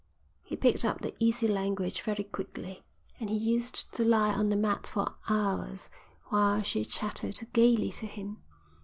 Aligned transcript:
He 0.41 0.55
picked 0.55 0.83
up 0.83 1.01
the 1.01 1.13
easy 1.19 1.47
language 1.47 2.01
very 2.01 2.23
quickly, 2.23 2.83
and 3.19 3.29
he 3.29 3.37
used 3.37 3.93
to 3.93 4.03
lie 4.03 4.33
on 4.33 4.49
the 4.49 4.55
mat 4.55 4.87
for 4.87 5.13
hours 5.29 5.91
while 6.29 6.63
she 6.63 6.85
chattered 6.85 7.39
gaily 7.53 7.91
to 7.91 8.07
him. 8.07 8.41